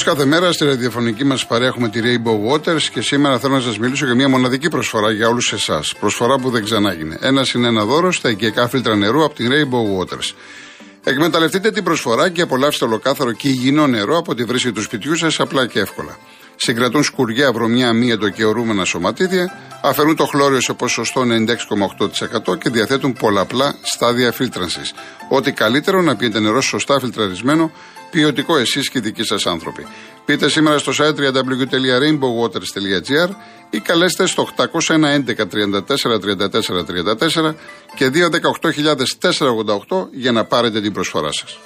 [0.00, 3.60] Όπως κάθε μέρα στη ραδιοφωνική μας παρέα έχουμε τη Rainbow Waters και σήμερα θέλω να
[3.60, 5.94] σας μιλήσω για μια μοναδική προσφορά για όλους εσάς.
[6.00, 7.18] Προσφορά που δεν ξανάγινε.
[7.20, 10.34] Ένα είναι ένα δώρο στα οικιακά φίλτρα νερού από την Rainbow Waters.
[11.04, 15.40] Εκμεταλλευτείτε την προσφορά και απολαύστε ολοκάθαρο και υγιεινό νερό από τη βρύση του σπιτιού σας
[15.40, 16.18] απλά και εύκολα.
[16.56, 21.22] Συγκρατούν σκουριά, βρωμιά, αμύετο και ορούμενα σωματίδια, αφαιρούν το χλώριο σε ποσοστό
[22.48, 24.92] 96,8% και διαθέτουν πολλαπλά στάδια φίλτρανσης.
[25.28, 27.70] Ό,τι καλύτερο να πιείτε νερό σωστά φιλτραρισμένο,
[28.10, 29.86] ποιοτικό εσείς και οι δικοί σας άνθρωποι.
[30.24, 33.28] Πείτε σήμερα στο site www.rainbowwaters.gr
[33.70, 36.84] ή καλέστε στο 801 11 34 34
[37.42, 37.54] 34
[37.94, 38.18] και 218
[39.88, 41.58] 488 για να πάρετε την προσφορά σας.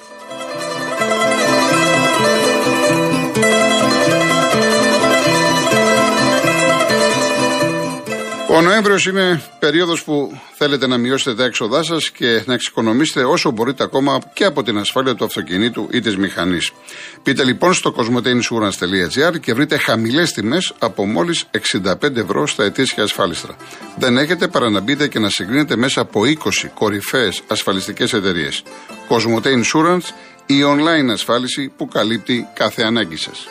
[8.55, 13.51] Ο Νοέμβριος είναι περίοδος που θέλετε να μειώσετε τα έξοδά σας και να εξοικονομήσετε όσο
[13.51, 16.71] μπορείτε ακόμα και από την ασφάλεια του αυτοκινήτου ή της μηχανής.
[17.23, 21.45] Πείτε λοιπόν στο cosmoteinsurance.gr και βρείτε χαμηλές τιμές από μόλις
[21.81, 23.55] 65 ευρώ στα ετήσια ασφάλιστρα.
[23.97, 26.33] Δεν έχετε παρά να μπείτε και να συγκρίνετε μέσα από 20
[26.73, 28.63] κορυφαίες ασφαλιστικές εταιρείες.
[29.09, 30.09] Cosmote Insurance,
[30.45, 33.47] η online ασφάλιση που καλύπτει κάθε ανάγκη σας.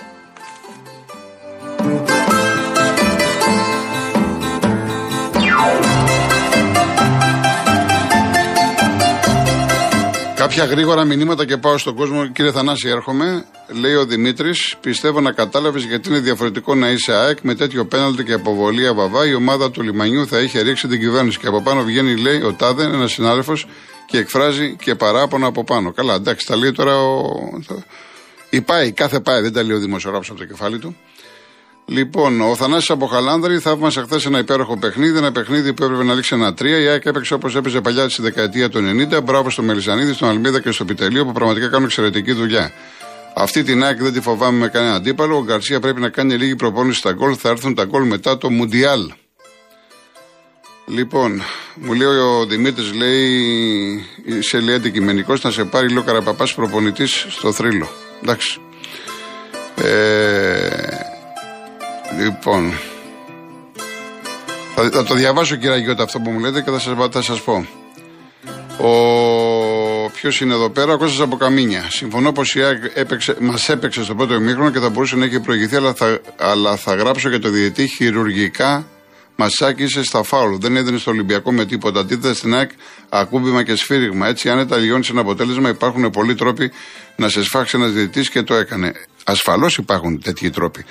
[10.45, 12.27] Κάποια γρήγορα μηνύματα και πάω στον κόσμο.
[12.27, 13.45] Κύριε Θανάση, έρχομαι.
[13.69, 18.25] Λέει ο Δημήτρης, πιστεύω να κατάλαβες γιατί είναι διαφορετικό να είσαι ΑΕΚ με τέτοιο πέναλτι
[18.25, 19.27] και αποβολή αβαβά.
[19.27, 21.39] Η ομάδα του λιμανιού θα είχε ρίξει την κυβέρνηση.
[21.39, 23.67] Και από πάνω βγαίνει, λέει, ο Τάδε, ένας συνάδελφος,
[24.07, 25.93] και εκφράζει και παράπονα από πάνω.
[25.93, 27.25] Καλά, εντάξει, τα λέει τώρα ο.
[28.51, 30.97] Η ΠΑΕ, κάθε ΠΑΕ, δεν τα λέει ο δημοσιογράφος από το κεφάλι του.
[31.87, 35.19] Λοιπόν, ο Θανάσης από Χαλάνδρη θαύμασε χθες ένα υπέροχο παιχνίδι.
[35.19, 36.79] Ένα παιχνίδι που έπρεπε να λήξει ένα τρία.
[36.79, 38.79] Η ΑΕΚ έπαιξε όπως έπαιζε παλιά στη δεκαετία του
[39.13, 39.23] 90.
[39.23, 42.73] Μπράβο στο Μελισανίδη, στον Αλμίδα και στο Πιτελείο που πραγματικά κάνουν εξαιρετική δουλειά.
[43.37, 45.37] Αυτή την ΑΕΚ δεν τη φοβάμαι με κανένα αντίπαλο.
[45.37, 47.37] Ο Γκαρσία πρέπει να κάνει λίγη προπόνηση στα γκολ.
[47.39, 49.13] Θα έρθουν τα γκολ μετά το Μουντιάλ.
[50.87, 51.43] Λοιπόν,
[51.75, 53.29] μου λέει ο Δημήτρης, λέει,
[54.25, 57.89] είσαι λέει αντικειμενικός να σε πάρει λίγο καραπαπάς προπονητής στο θρύλο.
[58.23, 58.61] Εντάξει.
[59.77, 60.94] Ε,
[62.19, 62.73] Λοιπόν.
[64.75, 67.41] Θα, θα, το διαβάσω κύριε Αγιώτα αυτό που μου λέτε και θα σας, θα σας
[67.41, 67.67] πω.
[68.89, 70.11] Ο...
[70.13, 71.87] Ποιος είναι εδώ πέρα, ο Κώστας από Καμίνια.
[71.91, 75.41] Συμφωνώ πως η ΑΕΚ έπαιξε, μας έπαιξε στο πρώτο ημίχρονο και θα μπορούσε να έχει
[75.41, 78.87] προηγηθεί, αλλά θα, αλλά θα γράψω για το διαιτή χειρουργικά
[79.37, 80.55] μα άκησε στα φάουλ.
[80.59, 82.01] Δεν έδινε στο Ολυμπιακό με τίποτα.
[82.01, 82.71] Αντίθετα στην ΑΕΚ
[83.09, 84.29] ακούμπημα και σφύριγμα.
[84.29, 86.73] Έτσι, αν τα λιώνεις ένα αποτέλεσμα, υπάρχουν πολλοί τρόποι
[87.17, 88.93] να σε σφάξει ένας διαιτητή και το έκανε.
[89.25, 90.85] Ασφαλώς υπάρχουν τέτοιοι τρόποι.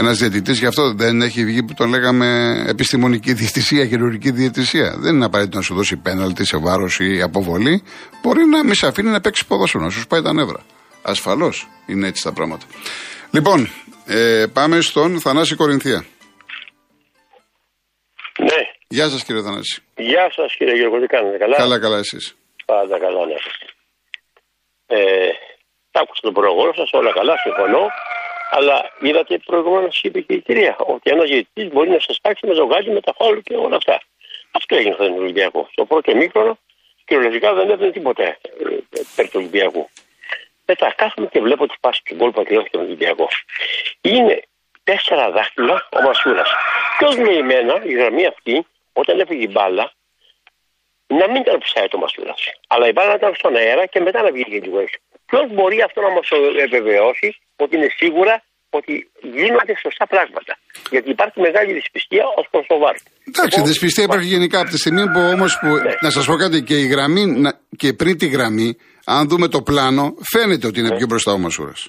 [0.00, 2.26] Ένας διαιτητής γι' αυτό δεν έχει βγει που τον λέγαμε
[2.68, 4.94] επιστημονική διαιτησία, χειρουργική διαιτησία.
[4.98, 7.82] Δεν είναι απαραίτητο να σου δώσει πέναλτι σε βάρος ή αποβολή.
[8.22, 10.60] Μπορεί να μη σε αφήνει να παίξει ποδόσφαιρο, να σου σπάει τα νεύρα.
[11.02, 12.64] Ασφαλώς είναι έτσι τα πράγματα.
[13.30, 13.70] Λοιπόν,
[14.06, 16.04] ε, πάμε στον Θανάση Κορινθία.
[18.38, 18.60] Ναι.
[18.88, 19.82] Γεια σας κύριε Θανάση.
[19.96, 22.34] Γεια σας κύριε Γιώργο, τι κάνετε, καλά; Καλά, καλά εσείς.
[22.64, 23.38] Πάντα καλά, ναι.
[24.86, 25.28] Ε,
[25.92, 27.82] άκουσα τον πρόγωρο σας, όλα καλά, συμφωνώ.
[28.50, 32.54] Αλλά είδατε προηγουμένως είπε και η κυρία ότι ένας διαιτητής μπορεί να σα τάξει με
[32.54, 34.00] ζογκάκι, με τα φάουλ και όλα αυτά.
[34.50, 35.68] Αυτό έγινε στον Ολυμπιακό.
[35.72, 36.58] Στο πρώτο μήκρονο
[37.04, 38.36] κυριολεκτικά δεν έδινε τίποτα ε,
[39.16, 39.88] περί του Ολυμπιακού.
[40.66, 43.28] Μετά κάθομαι και βλέπω τι πάσει του γκολ πατριώτη στον Ολυμπιακό.
[44.00, 44.42] Είναι
[44.84, 46.50] τέσσερα δάχτυλα ο Μασούρας.
[46.98, 49.92] Ποιος με εμένα, η γραμμή αυτή, όταν έφυγε η μπάλα,
[51.06, 52.50] να μην ήταν ψάει το Μασούρας.
[52.68, 54.98] Αλλά η μπάλα ήταν στον αέρα και μετά να βγει λίγο έξω.
[55.26, 58.34] Ποιος μπορεί αυτό να μας επιβεβαιώσει ότι είναι σίγουρα
[58.70, 58.92] ότι
[59.38, 60.52] γίνονται σωστά πράγματα.
[60.90, 63.02] Γιατί υπάρχει μεγάλη δυσπιστία ως προς το βάρος.
[63.28, 65.50] Εντάξει, λοιπόν, δυσπιστία υπάρχει γενικά από τη στιγμή που όμως.
[65.62, 65.94] Ναι.
[66.00, 67.22] Να σας πω κάτι, και η γραμμή
[67.76, 70.96] και πριν τη γραμμή, αν δούμε το πλάνο, φαίνεται ότι είναι ναι.
[70.96, 71.88] πιο μπροστά ο Μασούρας.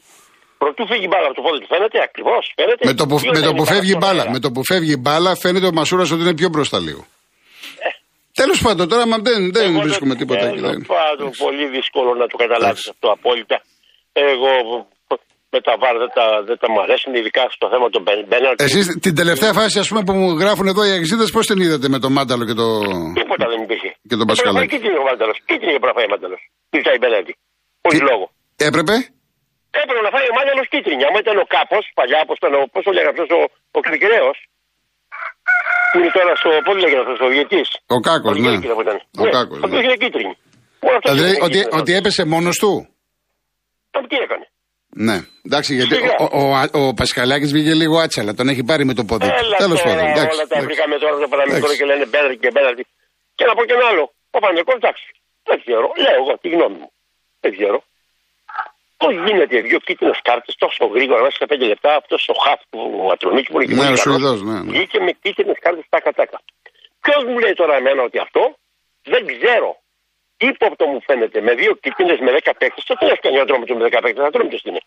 [0.58, 2.44] Προτού φύγει η μπάλα από το πόδι του, φαίνεται ακριβώς.
[2.84, 5.36] Με το που, με το που φεύγει η μπάλα, με το που φεύγει η μπάλα,
[5.36, 7.06] φαίνεται ο Μασούρας ότι είναι πιο μπροστά λίγο.
[7.88, 7.90] Ε.
[8.34, 10.62] Τέλος πάντων, τώρα μα δεν, δεν βρίσκουμε τίποτα εκεί.
[10.62, 13.62] Τέλο πάντων, πολύ δύσκολο να το καταλάβεις αυτό απόλυτα.
[14.14, 14.52] Εγώ
[15.54, 18.02] με τα βάρ δεν τα, δεν τα μου αρέσουν, ειδικά στο θέμα των
[18.32, 18.64] πέναλτι.
[18.68, 21.88] Εσείς την τελευταία φάση ας πούμε, που μου γράφουν εδώ οι εξήδε, πώς την είδατε
[21.94, 22.68] με τον Μάνταλο και το.
[23.20, 23.90] Τίποτα δεν υπήρχε.
[24.10, 24.68] Και τον Πασκαλάκη.
[24.74, 25.34] Κίτρινο ο Μάνταλο.
[25.50, 26.42] Κίτρινο ο Μάνταλος;
[26.72, 27.34] Τι η πέναλτι.
[27.88, 28.26] Όχι λόγο.
[28.70, 28.96] Έπρεπε;
[29.82, 31.04] Έπρεπε να φάει ο Μάνταλος κίτρινη.
[31.08, 32.62] Αν ήταν ο κάπω, παλιά, όπω ήταν ο.
[32.74, 33.40] Πώς το λέγανε αυτός ο,
[33.78, 34.30] ο Κρικραίο.
[35.90, 36.50] Που είναι τώρα στο.
[36.68, 37.62] Πώς λέγανε αυτός ο Διετή.
[37.96, 38.54] Ο Κάκος, ναι.
[39.24, 39.60] Ο Κάκος.
[39.66, 40.34] Αυτός είχε κίτρινη.
[41.12, 42.72] Δηλαδή ότι, ότι έπεσε μόνος του;
[44.12, 44.46] Τι έκανε;
[44.90, 45.18] Ναι.
[45.46, 46.44] Εντάξει, γιατί ο, ο,
[46.74, 48.34] ο, ο Πασχαλάκης βγήκε λίγο άτσαλα.
[48.34, 49.28] Τον έχει πάρει με το πόδι.
[49.58, 50.06] Τέλος πάντων.
[50.06, 52.84] Όλα τα βρήκαμε τώρα στο παραμικρό και λένε πέναλτι και πέναλτι.
[53.36, 54.04] Και να πω και ένα άλλο.
[54.36, 55.08] Ο Παναγικό, εντάξει.
[55.50, 55.88] Δεν ξέρω.
[56.04, 56.90] Λέω εγώ τη γνώμη μου.
[57.44, 57.78] Δεν ξέρω.
[59.02, 62.82] Πώς γίνεται δύο κίτρινε κάρτες τόσο γρήγορα, μέσα σε πέντε λεπτά, αυτός ο χαφ του
[63.14, 64.72] Ατρονίκη που είναι Ναι, ο πολύ Σουηδός, καλός, ναι, ναι.
[64.74, 66.38] βγήκε με κίτρινε κάρτες τα κατάκα.
[67.04, 68.42] Ποιος μου λέει τώρα εμένα ότι αυτό
[69.12, 69.70] δεν ξέρω.
[70.48, 72.80] Ύποπτο μου φαίνεται με δύο κίτρινε με 10 παίκτε.
[72.90, 74.82] Το τι έκανε ο τρόμο με 10 παίκτε, να τρώμε ποιος είναι.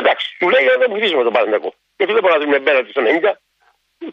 [0.00, 1.70] Εντάξει, του λέει δεν βοηθήσουμε τον Παναγενικό.
[1.98, 3.32] Γιατί δεν μπορούμε να δούμε μπέναντι στο 90,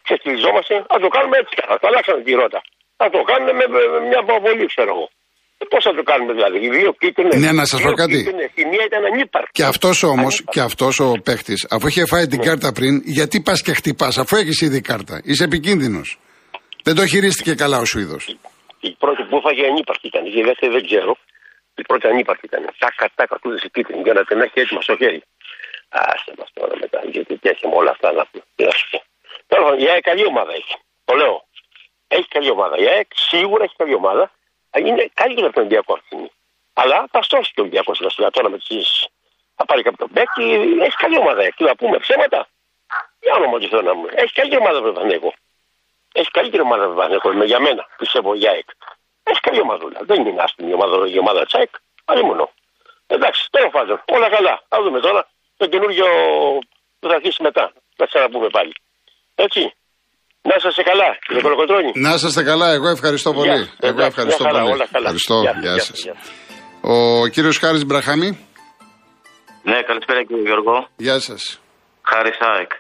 [0.08, 1.54] ξεστιλιζόμαστε, α το κάνουμε έτσι.
[1.70, 2.60] Θα το αλλάξαμε τη ρότα.
[3.00, 5.08] Θα το κάνουμε με, με- με μια αποβολή, ξέρω εγώ.
[5.74, 7.36] Πώς θα το κάνουμε δηλαδή, οι δύο κίτρινες.
[7.44, 8.18] Ναι, να σας πω κάτι.
[8.64, 9.52] Η μία ήταν ανύπαρκτη.
[9.58, 13.62] Και αυτός όμως, και αυτός ο παίχτης, αφού είχε φάει την κάρτα πριν, γιατί πας
[13.62, 15.22] και χτυπάς, αφού έχεις ήδη κάρτα.
[15.24, 16.20] Είσαι επικίνδυνος.
[16.84, 18.36] Δεν το χειρίστηκε καλά ο Σουηδός.
[18.90, 20.26] Η πρώτη που έφαγε ανύπαρκτη ήταν.
[20.26, 21.18] Η δεύτερη δεν ξέρω.
[21.76, 22.70] Η πρώτη ανύπαρκτη ήταν.
[22.78, 25.24] Τάκα, τάκα, του η κίτρινη για να την έχει έτοιμα στο χέρι.
[25.90, 28.44] Άσε μας τώρα μετά, γιατί και έχουμε όλα αυτά να πούμε.
[28.56, 29.04] Τι να σου πω.
[29.48, 30.76] Τέλος πάντων, η ΑΕΚ καλή ομάδα έχει.
[31.06, 31.48] Το λέω.
[32.08, 32.78] Έχει καλή ομάδα.
[32.78, 34.32] Η ΑΕΚ σίγουρα έχει καλή ομάδα.
[34.78, 36.32] Είναι καλύτερη από τον Ολυμπιακό αυτή τη στιγμή.
[36.74, 39.08] Αλλά θα στρώσει και ο Ολυμπιακός βασιλιά τώρα με τις.
[39.56, 40.46] Θα πάρει κάποιο μπέκι.
[40.82, 41.42] Έχει καλή ομάδα.
[41.56, 42.48] Τι να πούμε, ψέματα.
[43.20, 44.06] Για όνομα του Θεού να μου.
[44.12, 45.34] Έχει καλύτερη ομάδα από τον Παναγενικό.
[46.20, 47.28] Έχει καλύτερη ομάδα από τον Παναγενικό.
[47.36, 48.70] Είναι για μένα, πιστεύω, για ΑΕΚ.
[49.32, 49.84] Έχει καλή ομάδα.
[50.10, 51.74] Δεν είναι άσχημη η ομάδα, η ομάδα της ΑΕΚ.
[52.12, 52.44] Άλλη μόνο.
[53.16, 54.54] Εντάξει, τέλος πάντων, όλα καλά.
[54.72, 55.22] Θα δούμε τώρα
[55.60, 56.06] το καινούριο
[57.00, 57.64] που θα αρχίσει μετά.
[58.00, 58.74] Να ξαναπούμε πάλι.
[59.46, 59.62] Έτσι.
[60.48, 61.92] Να είσαστε καλά, κύριε Κολοκοτρώνη.
[61.96, 63.48] Να είσαστε καλά, εγώ ευχαριστώ πολύ.
[63.62, 63.74] Γεια.
[63.80, 64.74] Εγώ Εντάξει, ευχαριστώ μια χαρά, πολύ.
[64.76, 65.04] όλα καλά.
[65.06, 66.00] Ευχαριστώ, Γεια, γεια γεια, σας.
[66.04, 66.16] γεια.
[66.82, 68.30] Ο κύριος Χάρης Μπραχάμι,
[69.64, 70.88] Ναι, καλησπέρα κύριε Γιώργο.
[70.96, 71.60] γεια σας.
[72.02, 72.72] Χάρη Σάικ.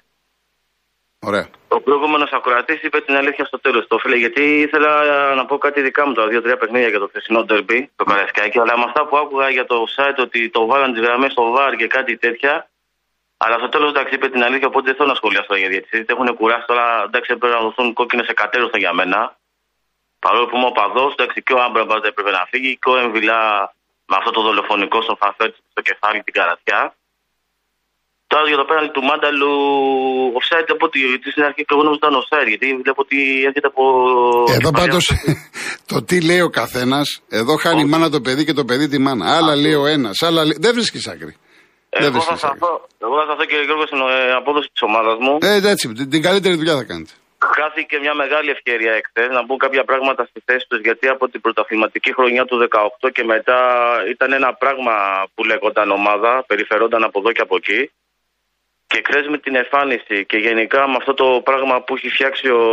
[1.19, 1.47] Ωραία.
[1.75, 4.91] Ο προηγούμενος ακροατής είπε την αλήθεια στο τέλος, το φίλε, γιατί ήθελα
[5.35, 8.77] να πω κάτι δικά μου τα δύο-τρία παιχνίδια για το χθεσινό ντερμπι, το Καρασκάκι, αλλά
[8.77, 11.87] με αυτά που άκουγα για το site ότι το βάλαν τις γραμμές στο βαρ και
[11.87, 12.69] κάτι τέτοια.
[13.37, 16.05] Αλλά στο τέλος εντάξει είπε την αλήθεια, οπότε δεν θέλω να σχολιάσω για διαιτησίε.
[16.07, 19.37] Έχουν κουράσει τώρα, εντάξει έπρεπε να δοθούν κόκκινες εκατέρωθα για μένα.
[20.19, 23.73] Παρόλο που είμαι οπαδό, εντάξει και ο Άμπραμπατ έπρεπε να φύγει και ο Εμβιλά
[24.05, 26.95] με αυτό το δολοφονικό στο φαφέτ στο κεφάλι την καρατιά.
[28.33, 29.51] Τώρα για το πέναλτι του Μάνταλου,
[30.39, 33.18] offside από ότι γιατί στην αρχή και εγώ νόμιζα ήταν offside, γιατί βλέπω ότι
[33.50, 33.83] έρχεται από.
[34.57, 35.06] Εδώ πάντως
[35.91, 37.07] το τι λέει ο καθένας,
[37.39, 39.25] εδώ χάνει η μάνα το παιδί και το παιδί τη μάνα.
[39.38, 40.57] Άλλα λέει ο ένας, άλλα λέει.
[40.65, 41.33] Δεν βρίσκεις άκρη.
[41.89, 42.39] Δεν Εγώ θα βρίσκει άκρη.
[42.45, 42.71] σταθώ,
[43.06, 45.33] εγώ θα σταθώ κύριε Γιώργο στην ε, απόδοση της ομάδας μου.
[45.50, 47.13] Ε, έτσι, την- την καλύτερη δουλειά θα κάνετε.
[47.57, 51.39] Χάθηκε μια μεγάλη ευκαιρία εχθές να μπουν κάποια πράγματα στη θέση τους, γιατί από την
[51.45, 53.59] πρωταθληματική χρονιά του 18 και μετά
[54.13, 54.94] ήταν ένα πράγμα
[55.33, 57.81] που λέγονταν ομάδα, περιφερόνταν από εδώ και από εκεί.
[58.93, 62.63] Και χθε με την εμφάνιση και γενικά με αυτό το πράγμα που έχει φτιάξει ο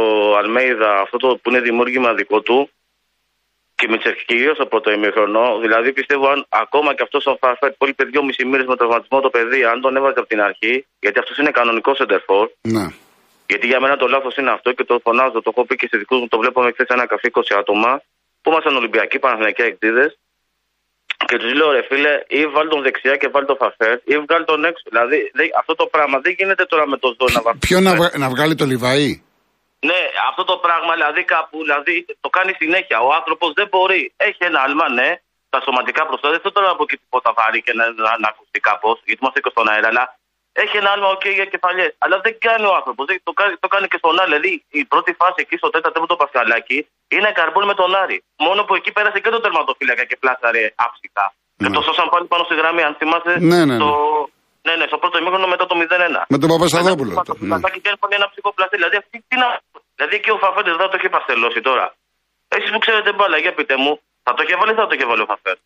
[0.41, 2.71] Αλμέιδα, αυτό το που είναι δημιούργημα δικό του,
[3.75, 3.97] και με
[4.27, 8.45] κυρίω το πρώτο ημίχρονο, δηλαδή πιστεύω αν ακόμα και αυτός ο Φαρφέτ που έλειπε δυόμιση
[8.45, 11.97] μήνες με τραυματισμό το παιδί, αν τον έβαζε από την αρχή, γιατί αυτός είναι κανονικός
[11.97, 12.87] σεντερφόρ, Ναι.
[13.47, 15.97] γιατί για μένα το λάθος είναι αυτό και το φωνάζω, το έχω πει και σε
[15.99, 18.03] δικούς μου, το βλέπαμε χθε ένα καφέ 20 άτομα
[18.43, 20.15] που ήμασταν Ολυμπιακοί, Παναθηναϊκοί εκτίδε.
[21.29, 24.45] Και τους λέω ρε φίλε, ή βάλ τον δεξιά και βάλ τον φαφέρ, ή βγάλει
[24.45, 24.83] τον έξω.
[24.93, 27.59] Δηλαδή δε- αυτό το πράγμα δεν γίνεται τώρα με το ζώο να βάλει.
[27.59, 29.11] Ποιο να, βγα- να βγάλει το Λιβαή.
[29.91, 30.01] Ναι,
[30.31, 31.95] αυτό το πράγμα δηλαδή κάπου δηλαδή,
[32.25, 32.99] το κάνει συνέχεια.
[33.07, 34.03] Ο άνθρωπος δεν μπορεί.
[34.29, 35.09] Έχει ένα άλμα, ναι,
[35.53, 36.31] τα σωματικά προστασία.
[36.35, 39.19] Δεν θέλω τώρα να πω και τίποτα βαρύ και να, να, να ακουστεί κάπως, γιατί
[39.23, 40.05] είμαστε και στον αέρα, αλλά
[40.63, 41.91] έχει ένα άλμα, οκ, για κεφαλιές.
[42.05, 43.05] Αλλά δεν κάνει ο άνθρωπος.
[43.29, 44.29] Το, κάνει- το κάνει και στον Άρη.
[44.31, 46.79] Δηλαδή η πρώτη φάση εκεί στο τέταρτο με το Πασχαλάκι
[47.15, 48.19] είναι καρμπόν με τον Άρη.
[48.47, 51.27] Μόνο που εκεί πέρασε και το τερματοφύλακα και πλάσαρε άψυχα.
[51.61, 51.75] Και Ναι.
[51.77, 53.31] το σώσαν πάλι πάνω στη γραμμή, αν θυμάστε.
[53.51, 53.91] Ναι, ναι, Το...
[53.91, 54.39] ναι.
[54.67, 56.23] Ναι, ναι, στο πρώτο ημίχρονο μετά το 0-1.
[56.33, 57.11] Με τον Παπασταδόπουλο.
[57.13, 57.51] Μετά το- το ναι.
[57.55, 58.75] Πατάκι κάνει πάλι ένα ψυχοπλαστή.
[58.81, 59.49] Δηλαδή, αυτή, τι να...
[59.99, 61.87] δηλαδή και ο Φαφέρ δεν το έχει παστελώσει τώρα.
[62.57, 63.93] Εσείς που ξέρετε μπάλα, για πείτε μου,
[64.25, 65.57] θα το είχε βάλει ή θα το είχε βάλει ο Φαφέρ.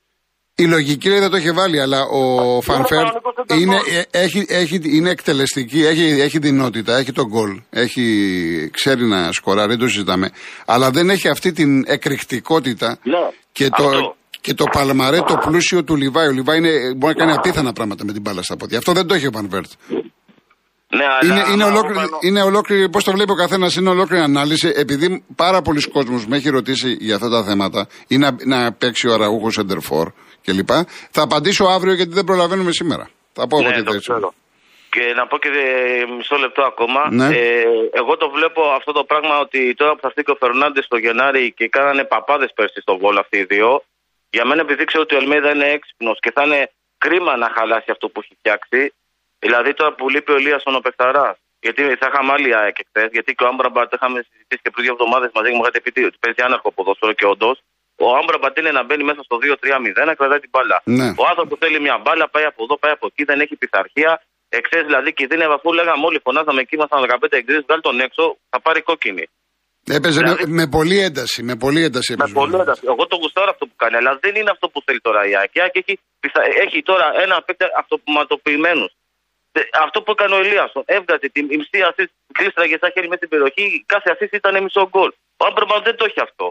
[0.56, 4.22] Η λογική λέει δεν το είχε βάλει, αλλά ο Φανφέρ κανονικός δεν είναι, το ε,
[4.22, 9.78] έχει, έχει, είναι εκτελεστική, έχει, έχει δυνότητα, έχει τον γκολ, έχει, ξέρει να σκοράρει, δεν
[9.78, 10.30] το συζητάμε.
[10.66, 13.18] Αλλά δεν έχει αυτή την εκρηκτικότητα Ναι,
[13.52, 14.16] και, το, αυτό.
[14.40, 16.26] και το παλμαρέ, το πλούσιο του Λιβάη.
[16.26, 18.78] Ο Λιβάη είναι, μπορεί να κάνει απίθανα πράγματα με την μπάλα στα πόδια.
[18.78, 19.70] Αυτό δεν το έχει ο Πανβέρτ.
[20.96, 21.34] Ναι, αλλά...
[21.40, 24.72] Είναι, είναι, άμα ολόκληρη, πάνω- είναι ολόκληρη, πώς το βλέπει ο καθένας, είναι ολόκληρη ανάλυση.
[24.74, 29.08] Επειδή πάρα πολλοί κόσμοι με έχει ρωτήσει για αυτά τα θέματα, ή να, να παίξει
[29.08, 30.08] ο Αραούχος Σεντερφόρ
[30.46, 30.70] κλπ.
[31.16, 33.04] Θα απαντήσω αύριο γιατί δεν προλαβαίνουμε σήμερα.
[33.32, 34.10] Θα πω εγώ Ναι, τη το θέση.
[34.10, 34.16] μου.
[34.18, 34.30] ξέρω.
[34.94, 37.00] Και να πω και ε, μισό λεπτό ακόμα.
[37.20, 37.26] Ναι.
[37.36, 37.64] Ε,
[38.00, 40.96] εγώ το βλέπω αυτό το πράγμα ότι τώρα που θα έρθει και ο Φερνάντες στο
[41.04, 43.70] Γενάρη και κάνανε παπάδες πέρσι στο βόλο αυτοί οι δύο.
[44.36, 46.60] Για μένα, επειδή ξέρω ότι ο Ελμέδα είναι έξυπνος και θα είναι
[47.04, 48.80] κρίμα να χαλάσει αυτό που έχει φτιάξει.
[49.44, 51.28] Δηλαδή τώρα που λείπει ο Ελία ο Πεχταρά.
[51.64, 54.94] Γιατί θα είχαμε άλλη ΑΕΚ εχθές, γιατί και ο Άμπραμπατ είχαμε συζητήσει και πριν δύο
[54.96, 57.56] εβδομάδες μαζί μου είχατε πει ότι παίζει άναρχο ποδόσφαιρο και όντως.
[58.06, 60.76] Ο Άμπραμπατ είναι να μπαίνει μέσα στο 2-3-0 να κρατάει την μπάλα.
[60.98, 61.08] Ναι.
[61.22, 64.12] Ο άνθρωπος θέλει μια μπάλα, πάει από εδώ, πάει από εκεί, δεν έχει πειθαρχία.
[64.58, 68.58] Εχθέ δηλαδή κινδύνευε αφού λέγαμε όλοι φωνάζαμε εκεί, ήμασταν 15 εγκρίσεις, βγάλει τον έξω, θα
[68.66, 69.24] πάρει κόκκινη.
[69.96, 71.38] Έπαιζε Δηλαδή- με, με πολλή ένταση.
[71.50, 72.34] Με πολλή ένταση Με έπαιζε.
[72.40, 72.82] πολύ ένταση.
[72.92, 73.96] Εγώ το γουστάρω αυτό που κάνει.
[74.00, 75.50] Αλλά δεν είναι αυτό που θέλει τώρα η ΑΕΚ.
[75.58, 75.94] Η ΑΕΚ έχει,
[76.64, 78.86] έχει τώρα ένα παίκτη αυτοματοποιημένου.
[79.86, 82.04] Αυτό που έκανε ο Ελίασον, έβγαζε την μισή ασή
[82.36, 85.10] κλείστραγε στα χέρια με την περιοχή, κάθε ασή ήταν μισό γκολ.
[85.40, 86.46] Ο Άμπρομαν δεν το έχει αυτό.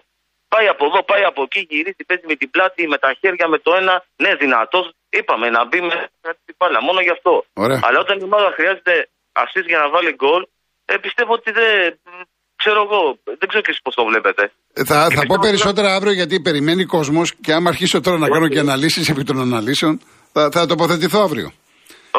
[0.54, 3.58] Πάει από εδώ, πάει από εκεί, γυρίζει, παίζει με την πλάτη, με τα χέρια, με
[3.66, 3.96] το ένα.
[4.24, 4.86] Ναι, δυνατός.
[5.18, 5.96] Είπαμε να μπει με
[6.46, 7.34] την μπάλα, μόνο γι' αυτό.
[7.64, 7.80] Ωραία.
[7.86, 8.94] Αλλά όταν η ομάδα χρειάζεται
[9.42, 10.42] ασή για να βάλει γκολ,
[10.92, 11.72] ε, πιστεύω ότι δεν.
[12.62, 13.02] Ξέρω εγώ,
[13.40, 14.44] δεν ξέρω και εσείς πώς το βλέπετε.
[14.80, 18.48] Ε, θα, θα πω περισσότερα αύριο γιατί περιμένει κόσμος και άμα αρχίσω τώρα να κάνω
[18.48, 19.94] και αναλύσεις επί των αναλύσεων,
[20.34, 21.48] θα, θα τοποθετηθώ αύριο.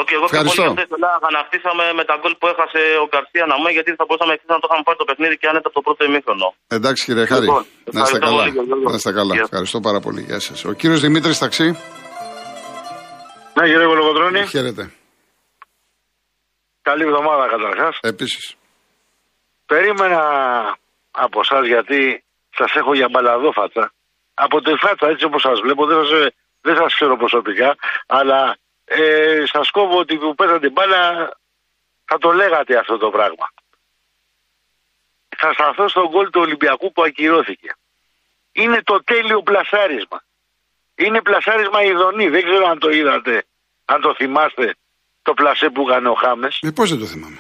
[0.01, 0.63] Okay, εγώ Ευχαριστώ.
[0.63, 4.33] και πολύ αναφτήσαμε με τα γκολ που έχασε ο Γκαρσία να μου, γιατί θα μπορούσαμε
[4.37, 6.47] εξή να το είχαμε πάρει το παιχνίδι και άνετα από το πρώτο ημίχρονο.
[6.77, 7.47] Εντάξει κύριε Χάρη.
[7.49, 7.65] Λοιπόν,
[7.97, 8.43] να είστε καλά.
[8.45, 9.35] Πολύ, να είστε καλά.
[9.47, 10.21] Ευχαριστώ πάρα πολύ.
[10.29, 10.59] Γεια σας.
[10.71, 11.69] Ο κύριος Δημήτρης Ταξί.
[13.57, 14.43] Ναι, κύριε Κολοκοτρόνη.
[14.55, 14.83] Χαίρετε.
[16.89, 17.95] Καλή εβδομάδα καταρχάς.
[18.13, 18.45] Επίσης.
[19.67, 20.23] Περίμενα
[21.11, 22.25] από εσά γιατί
[22.59, 23.85] σας έχω για μπαλαδόφατσα.
[24.35, 26.11] Από τη φάτσα έτσι όπως σας βλέπω δεν σας
[26.67, 31.31] δεν σας ξέρω προσωπικά, αλλά ε, σας κόβω ότι που πέθανε την μπάλα
[32.05, 33.53] θα το λέγατε αυτό το πράγμα.
[35.37, 37.75] Θα σταθώ στον γκολ του Ολυμπιακού που ακυρώθηκε.
[38.53, 40.23] Είναι το τέλειο πλασάρισμα.
[40.95, 42.29] Είναι πλασάρισμα ειδονή.
[42.29, 43.45] Δεν ξέρω αν το είδατε,
[43.85, 44.75] αν το θυμάστε
[45.23, 46.59] το πλασέ που έκανε ο Χάμες.
[46.63, 47.39] Ε, πώς δεν το θυμάμαι.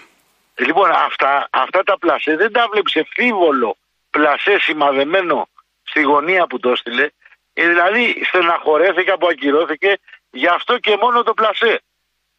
[0.54, 3.76] Λοιπόν, αυτά, αυτά τα πλασέ δεν τα βλέπεις εφίβολο
[4.10, 5.48] πλασέ σημαδεμένο
[5.82, 7.08] στη γωνία που το έστειλε.
[7.52, 9.98] Ε, δηλαδή στεναχωρέθηκα που ακυρώθηκε
[10.42, 11.74] Γι' αυτό και μόνο το πλασέ.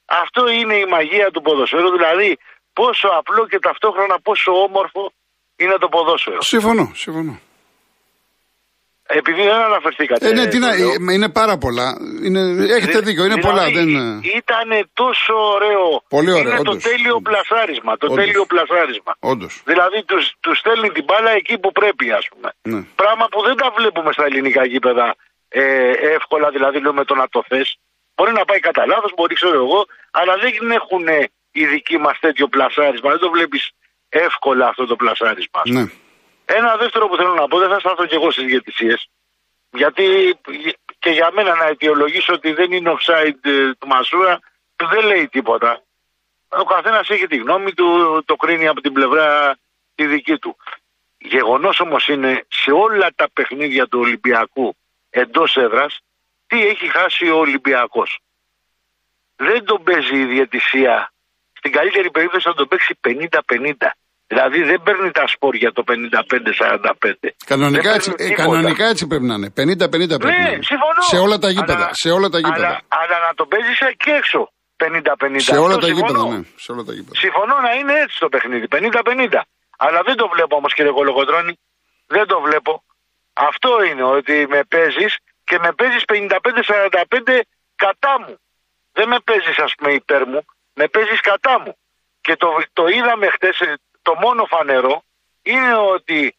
[0.05, 2.37] Αυτό είναι η μαγεία του ποδοσφαίρου, δηλαδή
[2.79, 5.03] πόσο απλό και ταυτόχρονα πόσο όμορφο
[5.55, 6.41] είναι το ποδόσφαιρο.
[6.41, 7.35] Συμφωνώ, συμφωνώ.
[9.07, 10.27] Επειδή δεν αναφερθήκατε.
[10.27, 10.69] Ε, ναι, τι να,
[11.15, 11.87] είναι πάρα πολλά.
[12.25, 12.41] Είναι,
[12.77, 13.65] έχετε δίκιο, είναι δηλαδή, πολλά.
[13.77, 13.89] Δεν...
[14.41, 14.67] Ήταν
[15.01, 15.85] τόσο ωραίο.
[16.15, 16.51] Πολύ ωραίο.
[16.51, 16.83] Είναι όντως.
[16.83, 17.91] το τέλειο πλασάρισμα.
[17.97, 18.17] Το όντως.
[18.19, 19.11] τέλειο πλασάρισμα.
[19.31, 19.53] Όντως.
[19.71, 22.49] Δηλαδή τους τους στέλνει την μπάλα εκεί που πρέπει, ας πούμε.
[22.71, 22.81] Ναι.
[23.01, 25.07] Πράγμα που δεν τα βλέπουμε στα ελληνικά γήπεδα
[25.57, 27.77] ε, εύκολα, δηλαδή λέω με το να το θες.
[28.15, 31.07] Μπορεί να πάει κατά λάθος, μπορεί ξέρω εγώ, αλλά δεν έχουν
[31.51, 33.09] οι δικοί μας τέτοιο πλασάρισμα.
[33.09, 33.71] Δεν το βλέπεις
[34.09, 35.61] εύκολα αυτό το πλασάρισμα.
[35.65, 35.85] Ναι.
[36.45, 39.09] Ένα δεύτερο που θέλω να πω, δεν θα σταθώ κι εγώ στις διαιτησίες.
[39.71, 40.05] Γιατί
[40.99, 44.39] και για μένα να αιτιολογήσω ότι δεν είναι offside ε, του Μασούρα,
[44.75, 45.81] δεν λέει τίποτα.
[46.47, 49.57] Ο καθένας έχει τη γνώμη του, το κρίνει από την πλευρά
[49.95, 50.57] τη δική του.
[51.17, 54.75] Γεγονός όμως είναι σε όλα τα παιχνίδια του Ολυμπιακού
[55.21, 55.91] εντός έδρας
[56.49, 58.09] τι έχει χάσει ο Ολυμπιακός.
[59.35, 60.95] Δεν τον παίζει η διαιτησία.
[61.59, 63.89] Στην καλύτερη περίπτωση θα τον παίξει 50-50.
[64.31, 67.29] Δηλαδή δεν παίρνει τα σπόρια το 55-45.
[67.45, 69.49] Κανονικά, έτσι, ε, κανονικά έτσι πρέπει να είναι.
[69.49, 70.63] 50-50 πρέπει ναι, να είναι.
[70.71, 71.01] συμφωνώ.
[71.13, 71.85] Σε όλα τα γήπεδα.
[71.85, 72.67] Αλλά, σε όλα τα γήπεδα.
[72.67, 74.39] Αλλά, αλλά να το παίζεις και έξω
[74.83, 75.35] 50-50.
[75.37, 76.07] Σε όλα τα συμφωνώ.
[76.07, 76.39] γήπεδα, ναι.
[76.63, 77.15] Σε όλα τα γήπεδα.
[77.23, 78.65] Συμφωνώ να είναι έτσι το παιχνίδι.
[78.71, 79.41] 50-50.
[79.85, 81.53] Αλλά δεν το βλέπω όμως κύριε Κολοκοντρόνη.
[82.15, 82.71] Δεν το βλέπω.
[83.37, 87.39] Αυτό είναι ότι με παίζεις και με παίζεις 55-45
[87.75, 88.39] κατά μου.
[88.91, 91.77] Δεν με παίζεις, ας πούμε, υπέρ μου, με παίζεις κατά μου.
[92.21, 93.57] Και το, το είδαμε χτες,
[94.01, 95.03] το μόνο φανερό
[95.41, 96.35] είναι ότι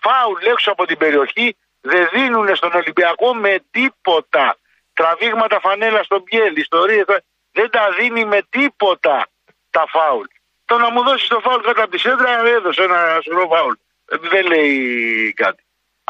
[0.00, 4.56] φάουλ έξω από την περιοχή δεν δίνουν στον Ολυμπιακό με τίποτα.
[4.92, 7.04] Τραβήγματα φανέλα στον πιέλ, ιστορίε,
[7.52, 9.28] δεν τα δίνει με τίποτα
[9.70, 10.26] τα φάουλ.
[10.64, 13.74] Το να μου δώσεις το φάουλ κατά τη σέντρα, έδωσε ένα σωρό φάουλ.
[14.04, 15.62] Δεν λέει κάτι.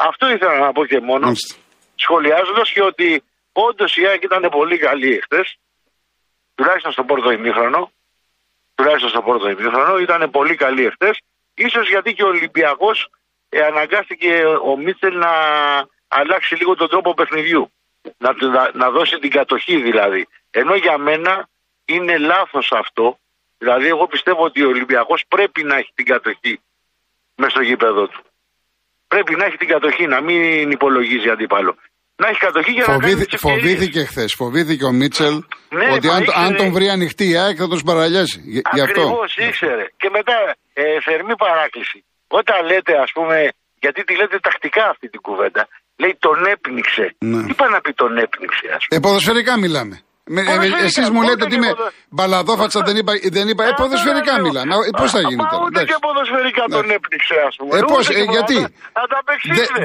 [0.07, 1.31] Αυτό ήθελα να πω και μόνο
[1.95, 5.57] σχολιάζοντας και ότι όντως η ΑΕΚ ήταν πολύ καλή εχθές,
[6.55, 7.91] τουλάχιστον στον πρώτο ημίχρονο.
[8.75, 11.21] Τουλάχιστον στον πρώτο ημίχρονο ήταν πολύ καλή εχθές.
[11.71, 13.07] σω γιατί και ο Ολυμπιακός
[13.49, 15.31] ε, αναγκάστηκε ο Μίτσελ να
[16.07, 17.71] αλλάξει λίγο τον τρόπο παιχνιδιού.
[18.17, 20.27] Να, να, να δώσει την κατοχή δηλαδή.
[20.51, 21.49] Ενώ για μένα
[21.85, 23.17] είναι λάθος αυτό.
[23.57, 26.61] Δηλαδή, εγώ πιστεύω ότι ο Ολυμπιακός πρέπει να έχει την κατοχή
[27.35, 28.23] με στο γήπεδο του.
[29.13, 31.73] Πρέπει να έχει την κατοχή, να μην υπολογίζει αντίπαλο
[32.21, 35.35] να έχει κατοχή για Φοβήθη, να κάνει Φοβήθηκε χθες, φοβήθηκε ο Μίτσελ
[35.79, 36.45] ναι, ότι αν, ήξερε...
[36.45, 38.37] αν, τον βρει ανοιχτή η ΑΕΚ θα τον σπαραλιάσει.
[38.83, 39.85] Ακριβώς ήξερε.
[40.01, 40.37] Και μετά
[40.73, 41.99] ε, θερμή παράκληση.
[42.27, 43.35] Όταν λέτε, ας πούμε,
[43.83, 45.67] γιατί τη λέτε τακτικά αυτή την κουβέντα,
[46.01, 47.05] λέει τον έπνιξε.
[47.19, 47.43] Ναι.
[47.47, 49.95] Τι πάει να πει τον έπνιξε, ας πούμε; Ε, ποδοσφαιρικά μιλάμε.
[50.37, 51.71] Ε, Εσείς μου λέτε ότι είμαι
[52.09, 53.13] μπαλαδόφατσα, δεν είπα.
[53.37, 54.73] Δεν είπα ε, ποδοσφαιρικά μιλάμε.
[54.97, 55.63] Πώς θα γίνει τώρα.
[55.65, 57.77] Ούτε και ποδοσφαιρικά τον έπνιξε, ας πούμε.
[57.77, 58.57] Ε, πώς, ε, γιατί;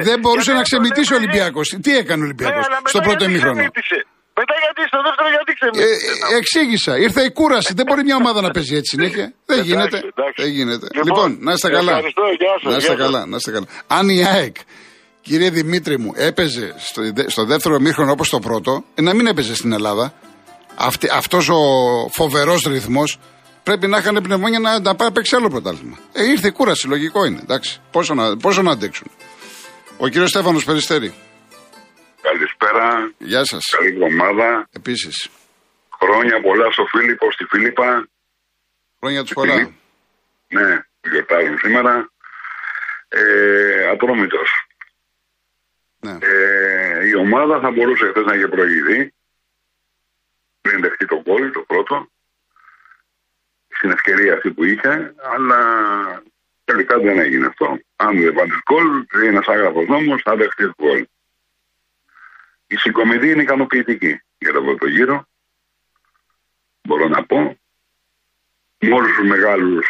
[0.09, 1.67] Δεν μπορούσε να ξεμητήσει ο Ολυμπιακός.
[1.81, 3.61] Τι έκανε ο Ολυμπιακός στο πρώτο ημίχρονο;
[4.39, 6.33] Μετά γιατί, στο δεύτερο γιατί ξεμήτησε.
[6.33, 6.97] Ε, εξήγησα.
[7.05, 7.73] Ήρθε η κούραση.
[7.73, 9.33] Δεν μπορεί μια ομάδα να παίζει έτσι συνέχεια.
[9.45, 9.97] Δεν γίνεται.
[10.35, 10.87] Δεν γίνεται.
[11.03, 11.91] Λοιπόν, να είστε καλά.
[12.61, 13.25] Να είστε καλά.
[13.25, 13.67] Να είστε καλά.
[13.87, 14.55] Αν η ΑΕΚ
[15.27, 19.55] Κύριε Δημήτρη μου, έπαιζε στο, στο δεύτερο μήχρονο όπως το πρώτο, ε, να μην έπαιζε
[19.55, 20.13] στην Ελλάδα.
[20.77, 21.59] Αυτή, αυτός ο
[22.13, 23.19] φοβερός ρυθμός
[23.63, 25.97] πρέπει να είχαν πνευμόνια να, να πάει παίξει άλλο πρωτάθλημα.
[26.13, 27.39] Ε, ήρθε η κούραση, λογικό είναι.
[27.41, 27.81] Εντάξει.
[27.91, 29.07] Πόσο, να, πόσο να αντέξουν.
[29.97, 31.13] Ο κύριος Στέφανος Περιστέρη.
[32.75, 33.13] καλημέρα.
[33.17, 33.63] Γεια σας.
[33.77, 34.67] Καλή εβδομάδα.
[34.71, 35.29] Επίσης.
[35.99, 38.07] Χρόνια πολλά στο Φίλιππο, στη Φίλιππα.
[38.99, 39.55] Χρόνια τους πολλά.
[40.47, 40.67] Ναι,
[41.09, 42.09] γιορτάζουν σήμερα.
[43.07, 44.49] Ε, Ατρόμητος.
[45.99, 46.11] Ναι.
[46.11, 49.13] Ε, η ομάδα θα μπορούσε χθες να είχε προηγηθεί.
[50.65, 52.09] Πριν δεχτεί το γκολ, το πρώτο.
[53.67, 55.59] Στην ευκαιρία αυτή που είχε, αλλά
[56.63, 57.79] τελικά δεν έγινε αυτό.
[57.95, 61.07] Αν δεν βάλεις γκολ, είναι ένας άγραφος νόμος, θα δεχτείς γκολ.
[62.67, 65.27] Η συγκομιδή είναι ικανοποιητική για το πρώτο γύρο.
[66.81, 67.59] Μπορώ να πω.
[68.79, 69.87] Με όλου τους μεγάλους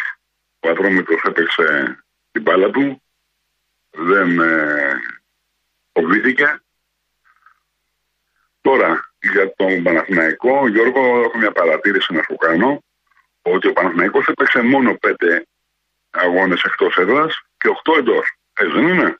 [0.59, 1.97] ο Ατρόμητος έπαιξε
[2.31, 3.01] την μπάλα του.
[3.91, 5.01] Δεν ε,
[5.93, 6.59] φοβήθηκε.
[8.61, 12.83] Τώρα, για τον Παναθηναϊκό, Γιώργο, έχω μια παρατήρηση να σου κάνω.
[13.41, 15.47] Ότι ο Παναθηναϊκός έπαιξε μόνο πέντε
[16.09, 18.37] αγώνες εκτός έδρας και οχτώ εντός.
[18.53, 19.17] Έτσι δεν είναι;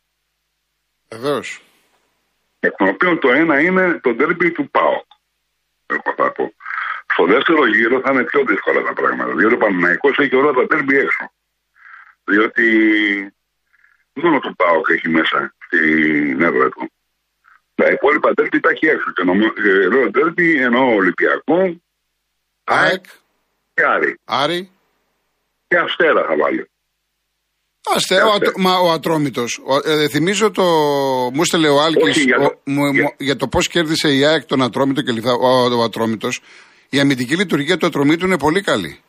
[1.09, 1.61] Βεβαίως.
[2.59, 5.05] Εκ των οποίων το ένα είναι το ντέρμπι του ΠΑΟΚ.
[5.85, 6.53] Εγώ θα πω.
[7.13, 9.33] Στο δεύτερο γύρο θα είναι πιο δύσκολα τα πράγματα.
[9.35, 11.31] Διότι ο Παναθηναϊκός έχει όλα τα ντέρμπι έξω.
[12.23, 12.65] Διότι
[14.13, 16.91] μόνο το ΠΑΟΚ έχει μέσα στην έδρα του.
[17.75, 19.11] Τα υπόλοιπα ντέρμπι τα έχει έξω.
[19.15, 19.47] Και νομίζω
[19.91, 21.81] λέω ντέρμπι εννοώ Ολυμπιακό,
[22.63, 23.03] ΑΕΚ,
[23.73, 24.19] και Άρη.
[24.25, 24.69] Άρη.
[25.67, 26.69] Και Αστέρα θα βάλει.
[27.95, 29.61] Άστε, ο, ατ- μα, ο Ατρόμητος.
[29.65, 30.63] Ο- ε, θυμίζω το.
[31.33, 34.13] Μου έστελε ο Άλκης Όχι, για το- ο- μου- για- μου- για το πώς κέρδισε
[34.15, 36.41] η ΑΕΚ τον Ατρόμητο και λιθά, ο, ο Ατρόμητος.
[36.89, 38.99] Η αμυντική λειτουργία του Ατρομήτου είναι πολύ καλή.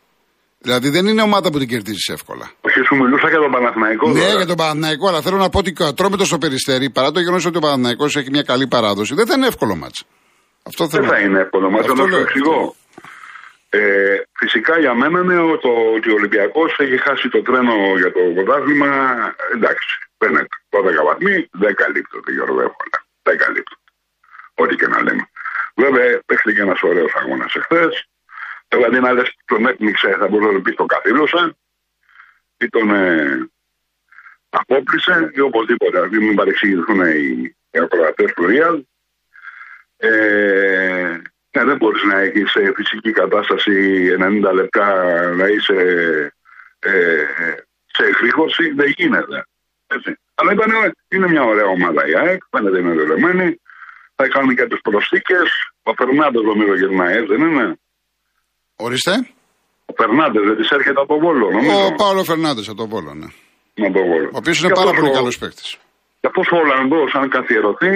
[0.59, 2.51] Δηλαδή δεν είναι ομάδα που την κερδίζεις εύκολα.
[2.77, 4.09] Όχι, σου μιλούσα για τον Παναθηναϊκό.
[4.09, 4.33] Ναι, τώρα.
[4.37, 7.21] για τον Παναθηναϊκό, αλλά θέλω να πω ότι και ο Ατρόμητος στο περιστέρι, παρά το
[7.21, 10.05] γεγονός ότι ο Παναθηναϊκός έχει μια καλή παράδοση, δεν θα είναι εύκολο μάτς.
[10.67, 11.03] Αυτό θέλω.
[11.07, 12.21] Δεν θα είναι εύκολο μάτι, Αυτό να σου λέω.
[12.21, 12.75] εξηγώ.
[13.71, 18.13] Ε, φυσικά για μένα είναι ο- το ότι ο Ολυμπιακός έχει χάσει το τρένο για
[18.13, 18.91] το πρωτάθλημα.
[19.55, 22.99] Εντάξει, δεν είναι 12 βαθμοί, δεν καλύπτονται Γιώργο εύκολα.
[23.23, 23.85] Δεν καλύπτονται.
[24.63, 25.25] Ό,τι και να λέμε.
[25.83, 27.93] Βέβαια, παίχτηκε ένας ωραίος αγώνας εχθές.
[28.69, 31.57] Δηλαδή να λε τον έπνιξε, θα μπορούσε να πει τον καθήλωσε
[32.59, 33.49] ή τον ε,
[34.49, 35.91] απόπλησε ή οπωσδήποτε.
[35.91, 38.81] Δηλαδή μην παρεξηγηθούν οι, οι ακροατές του Real.
[39.97, 41.17] Ε,
[41.51, 44.87] ναι, δεν μπορείς να έχεις σε φυσική κατάσταση 90 λεπτά
[45.35, 45.81] να είσαι
[46.79, 47.25] ε,
[47.87, 48.73] σε εκρήγορση.
[48.73, 49.47] Δεν γίνεται.
[49.87, 50.19] Έτσι.
[50.35, 53.61] Αλλά ήταν, είναι μια ωραία ομάδα η ΑΕΚ, φαίνεται είναι δεδομένη.
[54.15, 55.51] Θα κάνουν και τις προσθήκες.
[55.83, 57.79] Ο Φερνάντες νομίζω γυρνάει, έτσι δεν είναι;
[58.77, 59.36] Ορίστε.
[59.99, 61.85] Ο Φερνάντες δεν της έρχεται από το Βόλο, νομίζω.
[61.87, 63.29] Ο Παύλο Φερνάντες από τον Πόλο, ναι.
[63.87, 64.27] Από το Βόλο.
[64.33, 65.71] Ο οποίος είναι Και πάρα αυτός πολύ ο- καλός παίκτης.
[66.21, 67.93] Και αυτός ο Ολλανδός, αν καθιερωθεί,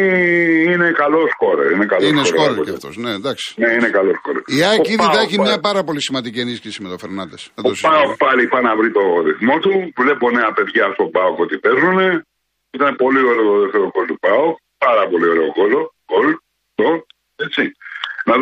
[0.73, 1.67] είναι καλός σκόρε.
[1.75, 2.51] Είναι, καλός Είναι σκόρερ.
[2.53, 2.95] σκόρερ κι αυτός.
[3.05, 3.47] Ναι, εντάξει.
[3.63, 4.41] Ναι, είναι καλός σκόρε.
[4.57, 7.43] Η ΑΕΚ ήδη θα έχει μια πάρα πολύ σημαντική ενίσχυση με τον Φερνάντες.
[7.55, 8.25] Δεν το Ο Πάοκ συζητώ.
[8.25, 9.73] πάλι πάει να βρει το ρυθμό του.
[10.03, 11.99] Βλέπω νέα παιδιά στον Πάοκ ότι παίζουν.
[12.77, 14.55] Ήταν πολύ ωραίο το δεύτερο κόλ του Πάοκ.
[14.87, 15.73] Πάρα πολύ ωραίο κόλ.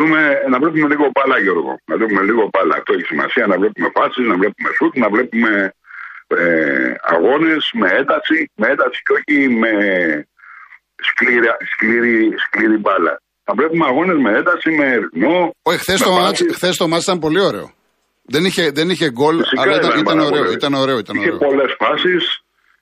[0.09, 0.21] Κόλ.
[0.21, 0.27] Το.
[0.27, 0.49] Έτσι.
[0.49, 1.71] Να, δούμε, να βλέπουμε λίγο μπάλα, Γιώργο.
[1.89, 2.75] Να βλέπουμε λίγο μπάλα.
[2.79, 3.47] Αυτό έχει σημασία.
[3.47, 5.51] Να βλέπουμε φάσεις, να βλέπουμε σουτ, να βλέπουμε
[6.27, 8.37] ε, αγώνες με ένταση.
[8.55, 9.71] Με ένταση και όχι με
[11.09, 13.13] σκληρή, σκληρή, σκληρή μπάλα.
[13.47, 15.55] Να βλέπουμε αγώνες με ένταση, με ρυθμό.
[15.69, 16.55] Όχι, χθες με το, μάτς, φάσεις.
[16.55, 17.71] χθες το μάτς ήταν πολύ ωραίο.
[18.23, 20.41] Δεν είχε, δεν είχε γκολ, Φυσικά αλλά ήταν, ήταν πάρα ωραίο.
[20.43, 20.53] πολύ.
[20.53, 21.37] Ήταν ωραίο, ήταν Είχε ωραίο.
[21.49, 22.41] πολλές φάσεις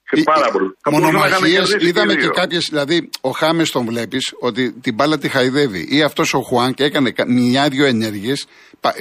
[0.09, 0.77] και πάρα πολύ.
[0.81, 2.31] Θα μπορούσε να είχαν Μονομαχίες, κερδίσει είδαμε και και δύο.
[2.31, 2.67] κάποιες.
[2.69, 5.87] Δηλαδή, ο Χάμες τον βλέπεις ότι την μπάλα τη χαϊδεύει.
[5.89, 8.47] Ή αυτός ο Χουάν και έκανε κα- μια-δυο ενέργειες.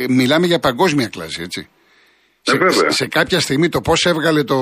[0.09, 1.69] Μιλάμε για παγκόσμια κλάση, έτσι.
[2.43, 2.91] Ε, σε, βέβαια.
[2.91, 4.57] σε κάποια στιγμή το πώς έβγαλε το.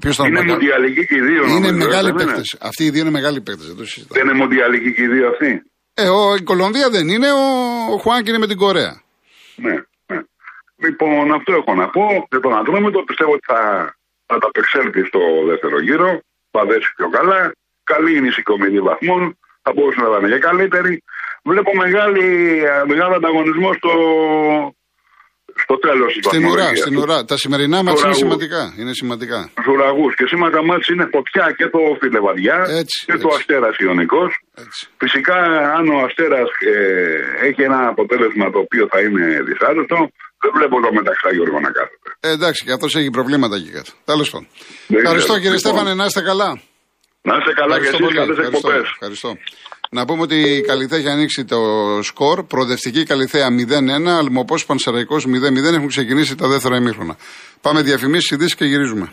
[0.00, 1.42] Ποιος ήταν ο Είναι Μπαγκά- μοντιαλική και οι δύο.
[1.44, 2.56] Είναι νομίζω, μεγάλοι δεν είναι; παίκτες.
[2.60, 3.66] Αυτοί οι δύο είναι μεγάλοι παίκτες.
[3.66, 4.18] Δεν το συζητάω.
[4.18, 5.62] Δεν είναι μοντιαλική και οι δύο αυτοί;
[5.94, 7.44] Ε, ο, η Κολομβία δεν είναι, ο,
[7.94, 9.02] ο Χουάν και είναι με την Κορέα.
[9.56, 9.72] Ναι,
[10.06, 10.18] ναι.
[10.84, 12.02] Λοιπόν, αυτό έχω να πω.
[12.30, 13.60] Για τον Ατρόμητο πιστεύω ότι θα,
[14.30, 16.10] θα τα απεξέλθει στο δεύτερο γύρο.
[16.54, 17.40] Θα δέσει πιο καλά.
[17.92, 19.22] Καλή είναι η συγκομιδή βαθμών.
[19.64, 20.92] Θα μπορούσε να ήταν και καλύτερη.
[21.50, 22.26] Βλέπω μεγάλη,
[22.92, 23.92] μεγάλο ανταγωνισμό στο,
[25.62, 27.18] στο τέλος της Στην ουρά, στην ουρά.
[27.30, 28.22] Τα σημερινά μα είναι Ουραγού.
[28.24, 28.62] σημαντικά.
[28.80, 29.38] Είναι σημαντικά.
[29.52, 30.06] Στους ουραγού.
[30.18, 33.36] Και σήμερα τα μάτια είναι φωτιά και το Φιλεβαδιά Έτσι, και το έτσι.
[33.38, 34.30] Αστέρας Ιωνικός.
[34.64, 34.80] Έτσι.
[35.02, 35.36] Φυσικά,
[35.78, 36.76] αν ο Αστέρας ε,
[37.48, 39.98] έχει ένα αποτέλεσμα το οποίο θα είναι δυσάρεστο,
[40.42, 42.08] δεν βλέπω το μεταξύ Γιώργο να κάθεται.
[42.20, 43.90] Ε, εντάξει, και αυτός έχει προβλήματα εκεί κάτω.
[44.04, 44.48] Τέλος πάντων.
[44.86, 45.40] Δεν Ευχαριστώ ξέρω.
[45.42, 46.50] κύριε Λοιπόν, Στέφανε, να είστε καλά.
[47.28, 48.16] Να είστε καλά και Ευχαριστώ εσείς, πολύ.
[48.20, 48.68] καλές Ευχαριστώ.
[48.68, 48.90] εκπομπές.
[48.96, 49.30] Ευχαριστώ.
[49.90, 51.58] Να πούμε ότι η Καλυθέα έχει ανοίξει το
[52.02, 52.42] σκορ.
[52.44, 55.74] Προοδευτική Καλυθέα 0-1, Αλμοπός Πανσεραϊκός 0-0.
[55.74, 57.16] Έχουν ξεκινήσει τα δεύτερα ημίχρονα.
[57.60, 59.12] Πάμε διαφημίσεις, ειδήσεις και γυρίζουμε.